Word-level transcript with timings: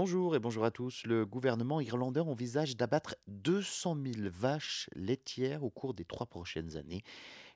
Bonjour 0.00 0.36
et 0.36 0.38
bonjour 0.38 0.64
à 0.64 0.70
tous. 0.70 1.02
Le 1.06 1.26
gouvernement 1.26 1.80
irlandais 1.80 2.20
envisage 2.20 2.76
d'abattre 2.76 3.16
200 3.26 3.96
000 4.00 4.28
vaches 4.30 4.88
laitières 4.94 5.64
au 5.64 5.70
cours 5.70 5.92
des 5.92 6.04
trois 6.04 6.26
prochaines 6.26 6.76
années. 6.76 7.02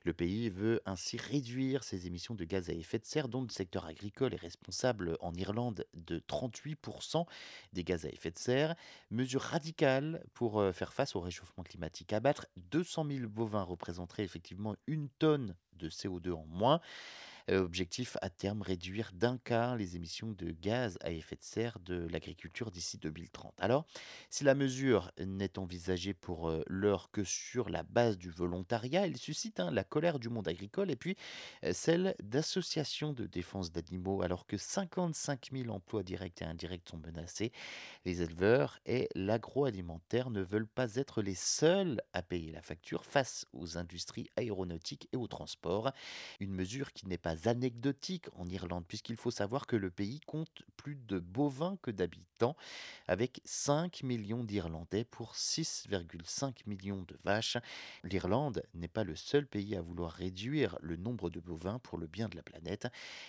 Le 0.02 0.12
pays 0.12 0.50
veut 0.50 0.80
ainsi 0.84 1.18
réduire 1.18 1.84
ses 1.84 2.08
émissions 2.08 2.34
de 2.34 2.42
gaz 2.42 2.68
à 2.68 2.72
effet 2.72 2.98
de 2.98 3.04
serre, 3.04 3.28
dont 3.28 3.42
le 3.42 3.48
secteur 3.48 3.86
agricole 3.86 4.34
est 4.34 4.40
responsable 4.40 5.16
en 5.20 5.32
Irlande 5.34 5.86
de 5.94 6.18
38% 6.18 7.26
des 7.74 7.84
gaz 7.84 8.06
à 8.06 8.08
effet 8.08 8.32
de 8.32 8.38
serre. 8.38 8.74
Mesure 9.12 9.42
radicale 9.42 10.26
pour 10.34 10.58
euh, 10.58 10.72
faire 10.72 10.92
face 10.92 11.14
au 11.14 11.20
réchauffement 11.20 11.62
climatique. 11.62 12.12
Abattre 12.12 12.48
200 12.56 13.06
000 13.08 13.28
bovins 13.28 13.62
représenterait 13.62 14.24
effectivement 14.24 14.74
une 14.88 15.08
tonne 15.20 15.54
de 15.74 15.88
CO2 15.88 16.32
en 16.32 16.46
moins. 16.46 16.80
Euh, 17.52 17.62
objectif 17.62 18.16
à 18.22 18.30
terme 18.30 18.62
réduire 18.62 19.10
d'un 19.14 19.36
quart 19.36 19.76
les 19.76 19.96
émissions 19.96 20.32
de 20.32 20.52
gaz 20.52 20.98
à 21.02 21.10
effet 21.10 21.36
de 21.36 21.42
serre 21.42 21.78
de 21.80 22.06
l'agriculture 22.08 22.70
d'ici 22.70 22.98
2030. 22.98 23.54
Alors, 23.58 23.84
si 24.30 24.44
la 24.44 24.54
mesure 24.54 25.10
n'est 25.18 25.58
envisagée 25.58 26.14
pour 26.14 26.48
euh, 26.48 26.62
l'heure 26.66 27.10
que 27.10 27.24
sur 27.24 27.68
la 27.68 27.82
base 27.82 28.16
du 28.16 28.30
volontariat, 28.30 29.06
elle 29.06 29.16
suscite 29.16 29.60
hein, 29.60 29.70
la 29.70 29.84
colère 29.84 30.18
du 30.18 30.28
monde 30.28 30.48
agricole 30.48 30.90
et 30.90 30.96
puis 30.96 31.16
euh, 31.64 31.72
celle 31.72 32.14
d'associations 32.22 33.12
de 33.12 33.26
défense 33.26 33.70
d'animaux, 33.70 34.22
alors 34.22 34.46
que 34.46 34.56
55 34.56 35.50
000 35.52 35.68
emplois 35.70 36.02
directs 36.02 36.42
et 36.42 36.46
indirects 36.46 36.88
sont 36.88 36.98
menacés. 36.98 37.52
Les 38.04 38.22
éleveurs 38.22 38.78
et 38.86 39.08
l'agroalimentaire 39.14 40.30
ne 40.30 40.40
veulent 40.40 40.66
pas 40.66 40.94
être 40.94 41.22
les 41.22 41.34
seuls 41.34 42.00
à 42.12 42.22
payer 42.22 42.52
la 42.52 42.62
facture 42.62 43.04
face 43.04 43.46
aux 43.52 43.76
industries 43.76 44.28
aéronautiques 44.36 45.08
et 45.12 45.16
au 45.16 45.26
transport. 45.26 45.92
Une 46.40 46.52
mesure 46.52 46.92
qui 46.92 47.06
n'est 47.06 47.18
pas 47.18 47.41
anecdotique 47.48 48.26
en 48.36 48.48
Irlande, 48.48 48.84
puisqu'il 48.86 49.16
faut 49.16 49.30
savoir 49.30 49.66
que 49.66 49.76
le 49.76 49.90
pays 49.90 50.20
compte 50.20 50.62
plus 50.76 50.96
de 50.96 51.18
bovins 51.18 51.76
que 51.82 51.90
d'habitants, 51.90 52.56
avec 53.06 53.40
5 53.44 54.02
millions 54.02 54.44
d'Irlandais 54.44 55.04
pour 55.04 55.34
6,5 55.34 56.54
millions 56.66 57.02
de 57.02 57.16
vaches. 57.24 57.56
L'Irlande 58.04 58.62
n'est 58.74 58.88
pas 58.88 59.04
le 59.04 59.16
seul 59.16 59.46
pays 59.46 59.76
à 59.76 59.82
vouloir 59.82 60.12
réduire 60.12 60.78
le 60.80 60.96
nombre 60.96 61.30
de 61.30 61.40
bovins 61.40 61.78
pour 61.78 61.98
le 61.98 62.06
bien 62.06 62.28
de 62.28 62.36
la 62.36 62.42
planète. 62.42 62.88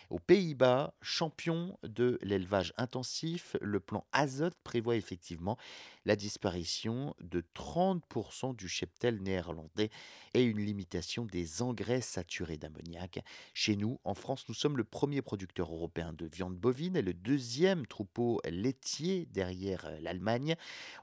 Aux 0.09 0.19
Pays-Bas, 0.19 0.93
champion 1.01 1.77
de 1.83 2.17
l'élevage 2.21 2.73
intensif, 2.77 3.55
le 3.61 3.79
plan 3.79 4.05
Azote 4.11 4.57
prévoit 4.63 4.95
effectivement 4.95 5.57
la 6.05 6.15
disparition 6.15 7.15
de 7.21 7.43
30% 7.55 8.55
du 8.55 8.67
cheptel 8.67 9.21
néerlandais 9.21 9.89
et 10.33 10.43
une 10.43 10.59
limitation 10.59 11.25
des 11.25 11.61
engrais 11.61 12.01
saturés 12.01 12.57
d'ammoniac. 12.57 13.23
Chez 13.53 13.75
nous, 13.75 13.92
en 14.03 14.13
France, 14.13 14.45
nous 14.47 14.53
sommes 14.53 14.77
le 14.77 14.83
premier 14.83 15.21
producteur 15.21 15.73
européen 15.73 16.13
de 16.13 16.25
viande 16.25 16.55
bovine 16.55 16.95
et 16.95 17.01
le 17.01 17.13
deuxième 17.13 17.85
troupeau 17.85 18.41
laitier 18.45 19.25
derrière 19.27 19.85
euh, 19.85 19.99
l'Allemagne. 20.01 20.55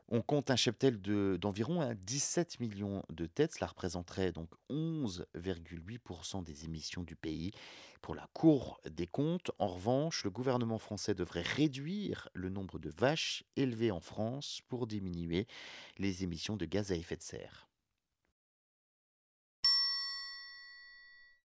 On 0.08 0.22
compte 0.22 0.50
un 0.50 0.56
cheptel 0.56 1.00
d'environ 1.00 1.94
17 1.94 2.48
hein, 2.52 2.56
millions 2.60 3.02
de 3.10 3.26
têtes. 3.26 3.54
Cela 3.54 3.68
représenterait 3.68 4.32
donc 4.32 4.50
11,8% 4.70 6.42
des 6.42 6.64
émissions 6.64 7.02
du 7.02 7.16
pays. 7.16 7.52
Pour 8.02 8.14
la 8.14 8.28
Cour 8.32 8.80
des 8.88 9.06
comptes, 9.06 9.50
en 9.58 9.68
revanche, 9.68 10.24
le 10.24 10.30
gouvernement 10.30 10.78
français 10.78 11.14
devrait 11.14 11.42
réduire 11.42 12.28
le 12.32 12.48
nombre 12.48 12.78
de 12.78 12.90
vaches 12.90 13.44
élevées 13.56 13.90
en 13.90 14.00
France 14.00 14.60
pour 14.68 14.86
diminuer 14.86 15.46
les 15.98 16.24
émissions 16.24 16.56
de 16.56 16.64
gaz 16.64 16.92
à 16.92 16.96
effet 16.96 17.16
de 17.16 17.22
serre. 17.22 17.69